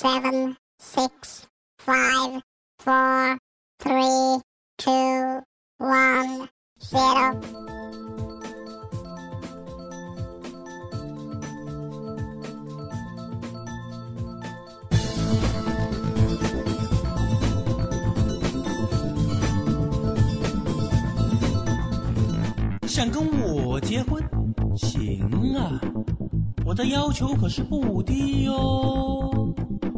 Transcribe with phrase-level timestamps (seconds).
[0.00, 2.40] seven, six, five,
[2.78, 3.36] four,
[3.80, 4.40] three,
[4.78, 5.42] two,
[5.78, 6.48] one,
[6.80, 7.34] zero.
[22.86, 24.22] 想跟我结婚？
[24.76, 25.20] 行
[25.56, 25.80] 啊，
[26.64, 29.17] 我的要求可是不低哟。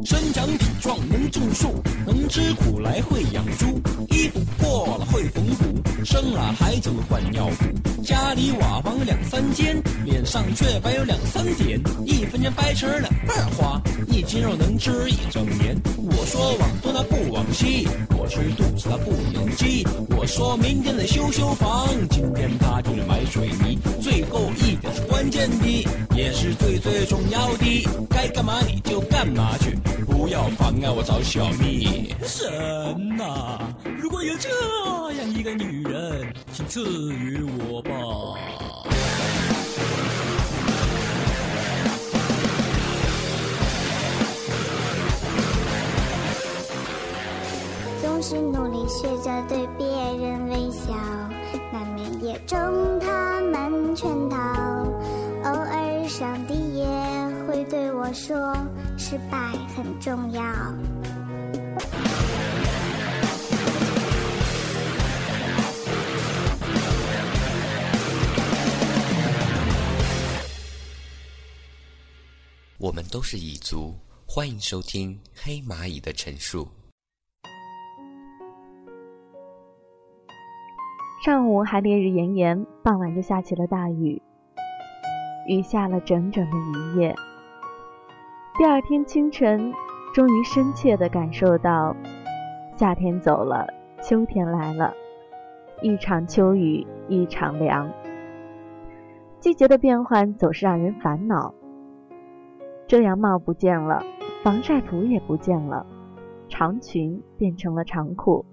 [0.03, 3.79] 身强体壮能种树，能吃苦来会养猪，
[4.09, 15.79] 衣服破了会缝补，生了孩子换尿布，家里瓦房两三间，脸上却白有两三点，一分钱掰成两半花，一斤肉能吃一整年。
[15.97, 17.87] 我说往东他不往西，
[18.17, 19.85] 我吃肚子他不能饥。
[20.17, 23.79] 我说明天得修修房，今天他就买水泥。
[24.01, 29.77] 最后一点是关键的，也是最最重要的，该干嘛你就干嘛去。
[30.05, 32.13] 不要妨碍我找小蜜。
[32.23, 32.49] 神
[33.17, 33.59] 呐，
[33.99, 34.49] 如果有这
[35.19, 35.90] 样一个女人，
[36.51, 36.81] 请赐
[37.13, 37.91] 予我吧。
[48.01, 50.93] 总是努力学着对别人微笑，
[51.71, 52.57] 难免也中
[52.99, 54.37] 他们圈套。
[55.43, 56.85] 偶尔上帝也
[57.47, 58.55] 会对我说。
[58.97, 59.37] 失败
[59.75, 60.43] 很重要。
[72.81, 73.93] 我们都是蚁族，
[74.27, 76.67] 欢迎收听黑蚂蚁的陈述。
[81.23, 84.19] 上午还烈日炎炎，傍晚就下起了大雨，
[85.47, 87.15] 雨下了整整的一夜。
[88.57, 89.71] 第二天清晨，
[90.11, 91.95] 终于深切地感受到，
[92.75, 93.67] 夏天走了，
[94.01, 94.91] 秋天来了。
[95.83, 97.87] 一场秋雨一场凉。
[99.39, 101.53] 季节的变换总是让人烦恼。
[102.91, 104.03] 遮阳帽不见了，
[104.43, 105.85] 防晒服也不见了，
[106.49, 108.43] 长裙变成了长裤，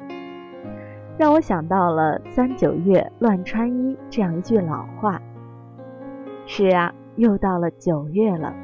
[1.19, 5.21] 让我想到了“三九月乱穿衣”这样一句老话。
[6.47, 8.55] 是啊，又到了九月了。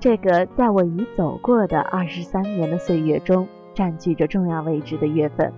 [0.00, 5.52] 这个在我已走过的二十三年的岁月中占据着重要位置的月份，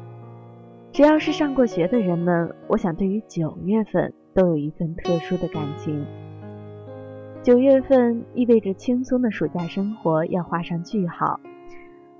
[0.92, 6.04] 只要是上过学的人们，我想对于九月份都有一份特殊的感情。
[7.46, 11.38] 九月份意味着轻松的暑假生活要画上句号，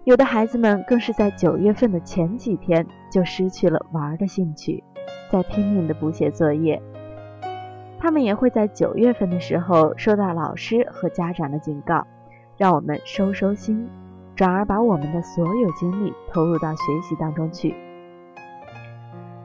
[0.04, 4.84] 有的孩子们更是在九月份的前几天就失去了玩的兴趣，
[5.28, 6.80] 在拼命的补写作业。
[7.98, 12.06] 他们也会在九月份的时候收到老师和家长的警告。
[12.56, 13.88] 让我们收收心，
[14.36, 17.74] 转而把我们的所有精力投入到学习当中去。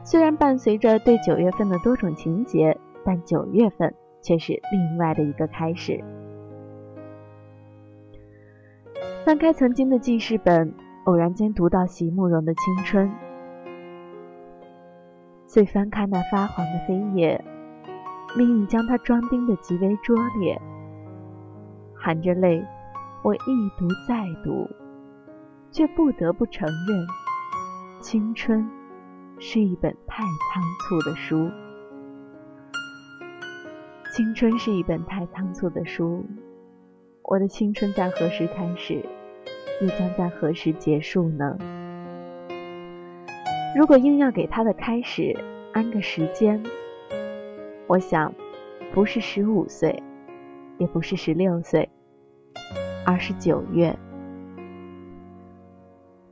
[0.04, 3.92] 虽然伴随着对九月份的多种情节，但九月份
[4.22, 6.02] 却是另外的一个开始。
[9.24, 10.74] 翻开曾经的记事本，
[11.04, 13.12] 偶然间读到席慕容的青春，
[15.46, 17.44] 遂翻开那发黄的扉页，
[18.36, 20.60] 命运将它装订的极为拙劣，
[21.94, 22.64] 含着泪。
[23.24, 23.38] 我一
[23.78, 24.68] 读再读，
[25.70, 27.06] 却不得不承认，
[28.00, 28.68] 青春
[29.38, 31.48] 是一本太仓促的书。
[34.14, 36.22] 青春是一本太仓促的书。
[37.22, 39.02] 我的青春在何时开始，
[39.80, 41.56] 又将在何时结束呢？
[43.74, 45.34] 如果硬要给它的开始
[45.72, 46.62] 安个时间，
[47.86, 48.30] 我想，
[48.92, 50.02] 不是十五岁，
[50.76, 51.88] 也不是十六岁。
[53.06, 53.98] 而是九月，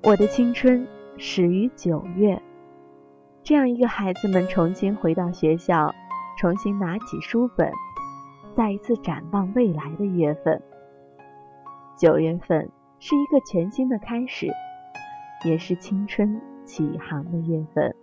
[0.03, 0.87] 我的青春
[1.17, 2.43] 始于九月，
[3.43, 5.95] 这样一个孩子们重新回到学校，
[6.41, 7.71] 重新拿起书本，
[8.57, 10.63] 再一次展望未来的月份。
[11.99, 12.67] 九月份
[12.99, 14.49] 是一个全新的开始，
[15.45, 17.95] 也是青春启航的月份。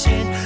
[0.00, 0.39] 线。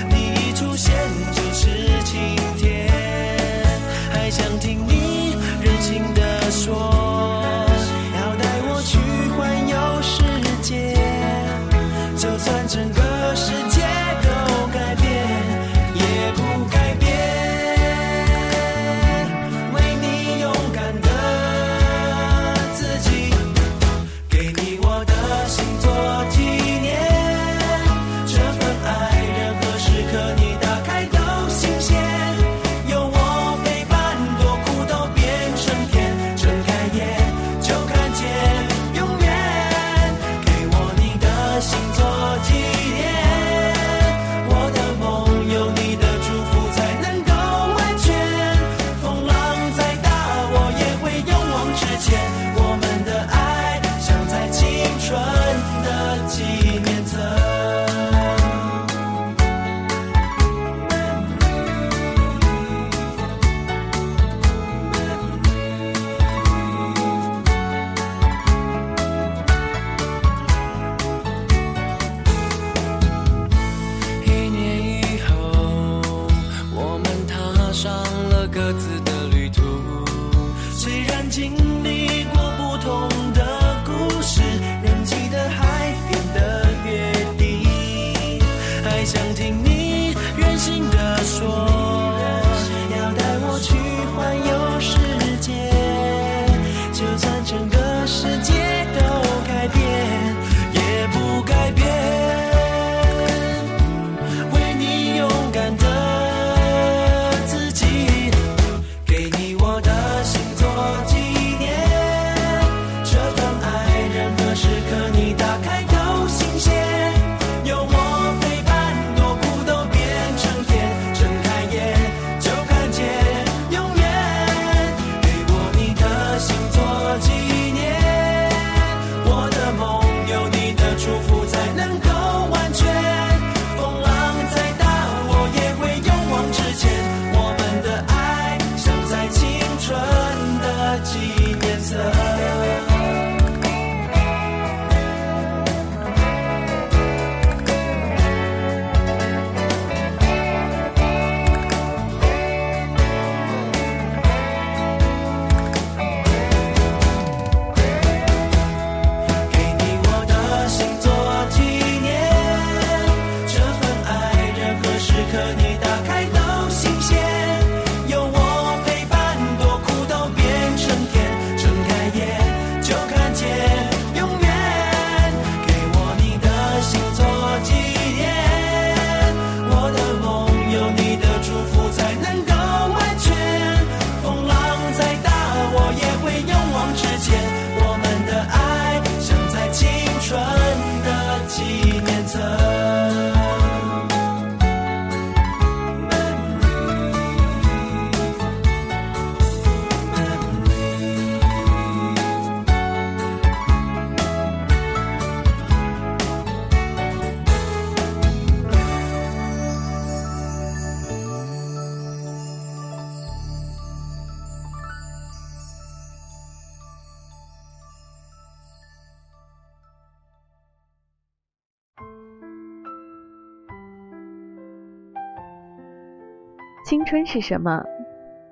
[226.85, 227.83] 青春是什么？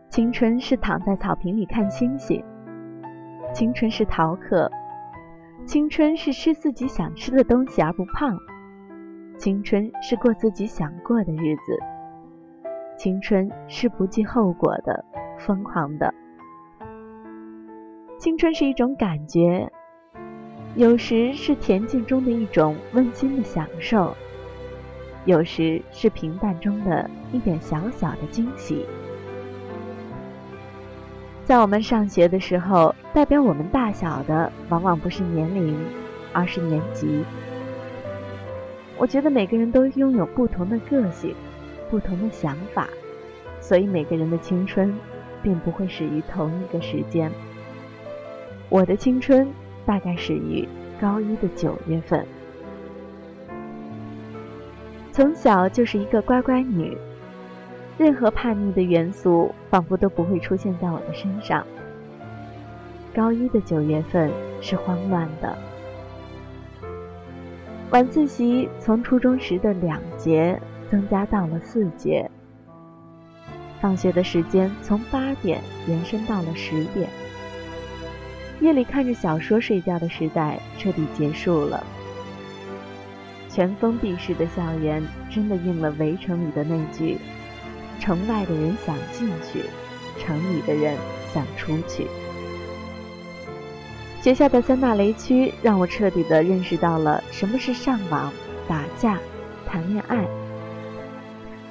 [0.08, 2.42] 青春是躺在草坪里看星星。
[3.52, 4.70] 青春是逃课。
[5.66, 8.34] 青春是吃自己想吃的东西而不胖。
[9.36, 11.78] 青春是过自己想过的日子。
[12.96, 15.04] 青春是不计后果的
[15.38, 16.14] 疯狂的。
[18.16, 19.70] 青春是一种感觉
[20.74, 24.16] 有时是恬静中的一种温馨的享受。
[25.24, 28.84] 有时是平淡中的一点小小的惊喜。
[31.44, 35.76] 在我们上学的时候代表我们大小的往往不是年龄
[36.32, 37.24] 而是年级。
[38.98, 41.34] 我觉得每个人都拥有不同的个性
[41.90, 42.88] 不同的想法
[43.60, 44.94] 所以每个人的青春
[45.42, 47.30] 并不会始于同一个时间。
[48.68, 49.48] 我的青春
[49.86, 50.66] 大概始于
[51.00, 52.26] 高一的九月份。
[55.12, 56.96] 从小就是一个乖乖女。
[57.98, 61.64] 任何叛逆的元素仿佛都不会出现在我的身上。
[63.14, 64.30] 高一的九月份
[64.62, 65.56] 是慌乱的。
[67.90, 70.58] 晚自习从初中时的两节
[70.90, 72.28] 增加到了四节。
[73.82, 77.08] 放学的时间从八点延伸到了十点。
[78.60, 81.84] 夜里看着小说睡觉的时代彻底结束了。
[83.52, 87.18] 全封闭式的校园真的应了《围城》里的那句
[88.00, 89.64] ：“城外的人想进去，
[90.18, 90.96] 城里的人
[91.34, 92.06] 想出去。”
[94.22, 98.32] 学校的三大雷区让我彻底的认识到了什么是上网、
[98.66, 99.18] 打架、
[99.66, 100.24] 谈恋爱。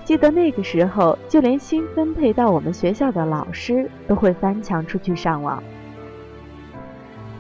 [0.04, 5.64] 记得那个时候，就连新分配到我们学校的老师都会翻墙出去上网。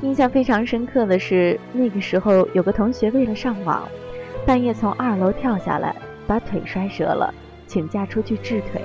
[0.02, 3.88] 印象非常深刻的是，那个时候有个同学为了上网，
[4.46, 5.96] 半夜从二楼跳下来，
[6.28, 7.34] 把腿摔折了，
[7.68, 8.82] 请假出去治腿。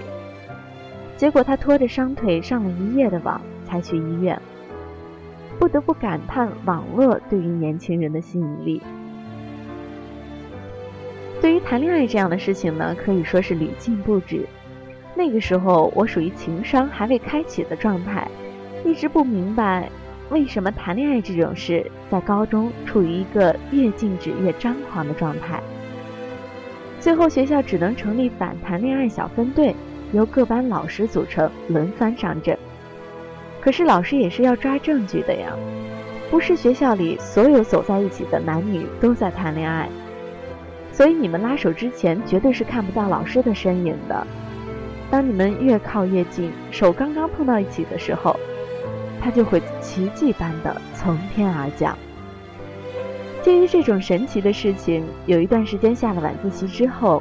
[1.17, 4.41] 结果他拖着伤腿上了一夜的网，才去医院。
[5.59, 8.83] 不得不感叹网络对于年轻人的吸引力。
[11.41, 14.47] 对于谈恋爱这样的事情呢，可以说是屡禁不止。
[15.15, 18.29] 那个时候我属于情商还未开启的状态，
[18.85, 19.91] 一直不明白
[20.31, 25.63] 为什么谈恋爱这种事在高中处于一个越禁止越张狂的状态。
[26.99, 29.75] 最后学校只能成立反谈恋爱小分队，
[30.13, 32.59] 由各班老师组成，轮番上阵。
[33.61, 35.53] 可是老师也是要抓证据的呀，
[36.31, 39.89] 不是学校里所有走在一起的男女都在谈恋爱，
[40.93, 44.27] 所以你们拉手之前绝对是看不到老师的身影的。
[45.09, 48.37] 当你们越靠越近，手刚刚碰到一起的时候，
[49.27, 51.99] 他就会奇迹般的从天而降。
[53.43, 57.21] 基于这种神奇的事情，有一段时间下了晚自习之后，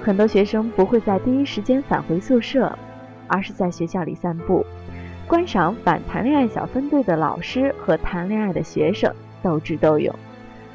[0.00, 2.78] 很多学生不会在第一时间返回宿舍，
[3.26, 4.64] 而是在学校里散步。
[5.26, 10.14] 观赏反谈恋爱小分队的老师和谈恋爱的学生斗智斗勇，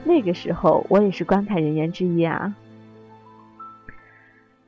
[0.03, 2.53] 那个时候我也是观看人员之一啊。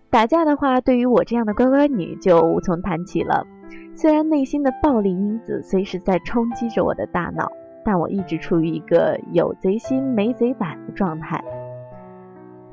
[0.10, 3.46] 打架的话，对于我这样的乖乖女就无从谈起了。
[3.96, 7.52] 虽然内心的暴力因子随时在冲击着我的大脑，
[7.84, 11.44] 但我一直处于一个有贼心没贼胆的状态。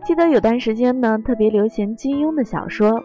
[0.04, 3.02] 记得有段时间呢，特别流行金庸的小说，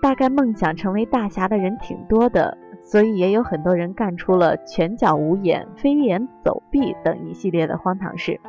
[0.00, 2.56] 大概梦想成为大侠的人挺多的。
[2.84, 8.40] 所以也有很多人干出了拳脚无眼、飞檐走壁等一系列的荒唐事。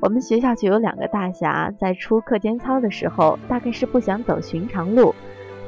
[0.00, 5.14] 我们学校就有两个大侠，在出课间操的时候，大概是不想走寻常路，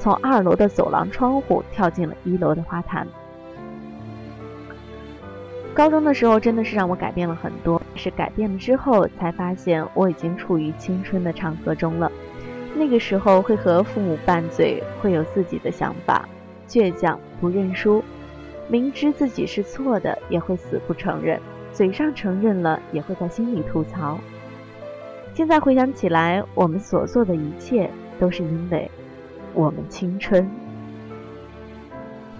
[0.00, 3.06] 从二楼的走廊窗户跳进了一楼的花坛。
[5.72, 12.10] 高中的时候真的是让我改变了很多，是改变了之后才发现我已经处于青春的长河中了。
[12.74, 16.28] 那个时候会和父母拌嘴，会有自己的想法。
[16.66, 18.02] 倔强不认输，
[18.68, 21.40] 明知自己是错的也会死不承认，
[21.72, 24.18] 嘴上承认了也会在心里吐槽。
[25.34, 28.90] 现在回想起来，我们所做的一切都是因为
[29.54, 30.48] 我们青春。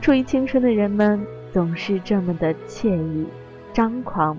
[0.01, 1.21] 处于青春的人们
[1.53, 3.27] 总是这么的惬意、
[3.73, 4.37] 张狂、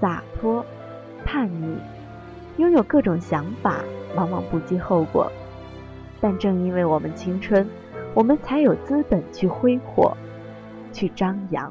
[0.00, 0.64] 洒脱、
[1.24, 1.76] 叛逆，
[2.56, 3.76] 拥有各种想法，
[4.14, 5.30] 往往不计后果。
[6.20, 7.68] 但正因为我们青春。
[8.14, 10.16] 我们才有资本去挥霍，
[10.90, 11.70] 去张扬。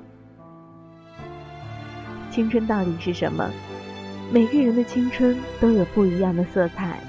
[2.30, 3.50] 青春到底是什么？
[4.32, 7.00] 每个人的青春都有不一样的色彩，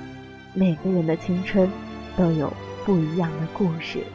[0.54, 1.70] 每个人的青春
[2.16, 2.50] 都有
[2.86, 4.06] 不一样的故事。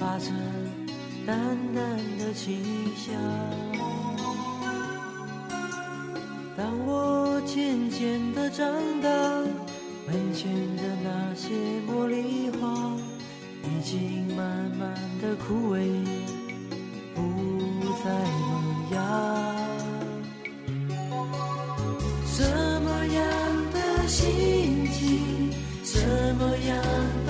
[0.00, 0.30] 发着
[1.26, 1.36] 淡
[1.74, 2.64] 淡的清
[2.96, 3.14] 香。
[6.56, 8.66] 当我渐渐的长
[9.02, 9.08] 大，
[10.06, 11.50] 门前的那些
[11.86, 12.96] 茉莉花
[13.62, 14.46] 已经慢
[14.78, 15.76] 慢的枯萎，
[17.14, 17.20] 不
[18.02, 18.50] 再萌
[18.92, 18.96] 芽。
[22.24, 22.42] 什
[22.82, 23.20] 么样
[23.74, 25.52] 的心情？
[25.84, 25.98] 什
[26.36, 26.70] 么样
[27.26, 27.29] 的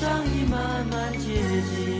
[0.00, 1.34] 长已慢慢接
[1.70, 1.98] 近。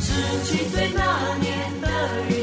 [0.00, 0.08] 十
[0.44, 1.86] 七岁那年的
[2.28, 2.39] 雨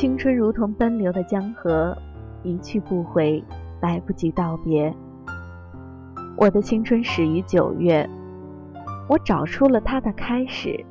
[0.00, 1.94] 青春如同奔流的江河，
[2.42, 3.44] 一去不回，
[3.82, 4.90] 来不及道别。
[6.38, 8.08] 我的青春始于九月，
[9.10, 10.86] 我找出了它的开始，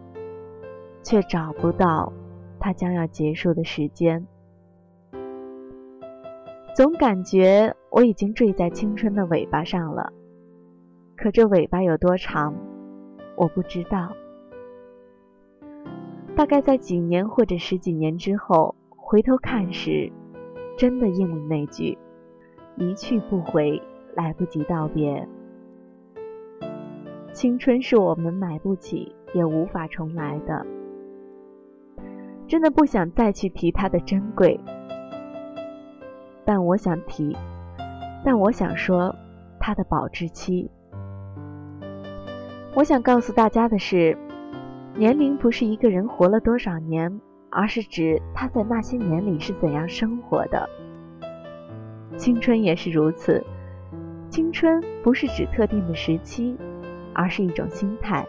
[1.02, 2.14] 却找不到
[2.60, 4.28] 它将要结束的时间。
[6.76, 10.14] 总感觉我已经坠在青春的尾巴上了，
[11.18, 12.54] 可这尾巴有多长，
[13.36, 14.12] 我不知道。
[16.36, 18.76] 大概在几年或者十几年之后，
[19.10, 20.12] 回头看时，
[20.78, 21.98] 真的应了那句
[22.78, 23.82] “一去不回，
[24.14, 25.28] 来不及道别”。
[27.34, 30.64] 青春是我们买不起也无法重来的，
[32.48, 34.60] 真的不想再去提它的珍贵，
[36.46, 37.36] 但我想提，
[38.24, 39.16] 但我想说
[39.60, 40.70] 它的保质期。
[42.76, 44.16] 我想告诉大家的是，
[44.94, 47.20] 年龄不是一个人活了多少年，
[47.52, 50.70] 而是指他在那些年里是怎样生活的。
[52.18, 53.44] 青春也是如此，
[54.30, 56.56] 青春不是指特定的时期，
[57.14, 58.26] 而是一种心态。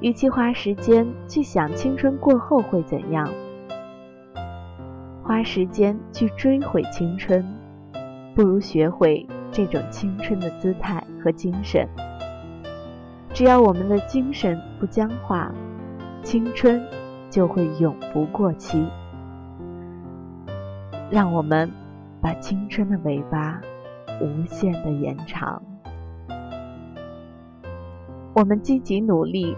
[0.00, 3.28] 与其花时间去想青春过后会怎样，
[5.22, 7.42] 花时间去追悔青春，
[8.34, 11.88] 不如学会这种青春的姿态和精神。
[13.32, 15.50] 只要我们的精神不僵化，
[16.22, 16.84] 青春
[17.34, 18.86] 就会永不过期。
[21.10, 21.68] 让我们
[22.22, 23.60] 把青春的尾巴
[24.20, 25.60] 无限的延长。
[28.36, 29.56] 我们积极努力，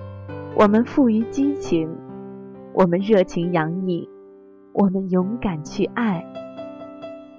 [0.57, 1.95] 我们富于激情，
[2.73, 4.09] 我们热情洋溢，
[4.73, 6.25] 我们勇敢去爱，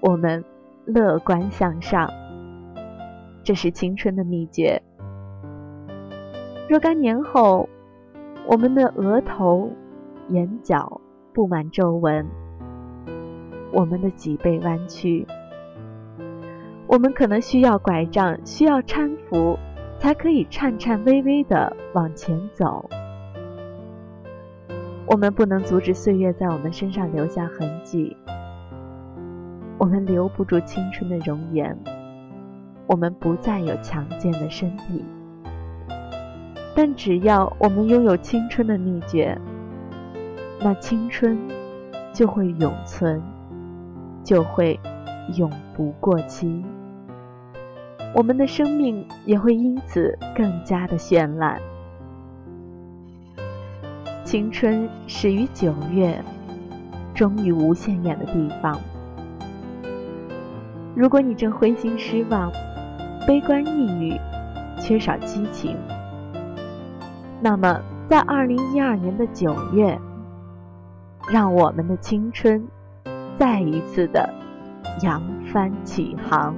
[0.02, 0.46] 我们
[0.86, 2.08] 乐观向上。
[3.44, 4.84] 这是青春的秘诀。
[6.70, 7.68] 若干年后，
[8.48, 9.72] 我们的额头、
[10.30, 11.00] 眼角
[11.34, 12.26] 布满皱纹，
[13.72, 15.26] 我们的脊背弯曲，
[16.88, 19.58] 我们可能需要拐杖，需要搀扶，
[20.00, 22.90] 才可以颤颤巍巍地往前走。
[25.06, 28.18] 我们不能阻止岁月在我们身上留下痕迹，
[29.78, 31.78] 我们留不住青春的容颜，
[32.88, 35.06] 我们不再有强健的身体。
[36.76, 39.40] 但只要我们拥有青春的秘诀，
[40.60, 41.38] 那青春
[42.14, 43.22] 就会永存，
[44.24, 44.80] 就会
[45.36, 46.64] 永不过期。
[48.16, 51.60] 我们的生命也会因此更加的绚烂。
[54.24, 56.22] 青春始于九月，
[57.14, 58.80] 终于无限远的地方。
[60.96, 62.52] 如果你正灰心失望、
[63.28, 64.20] 悲观抑郁、
[64.82, 65.78] 缺少激情，
[67.40, 70.00] 那么，在二零一二年的九月，
[71.30, 72.68] 让我们的青春
[73.38, 74.34] 再一次的
[75.02, 76.56] 扬帆起航。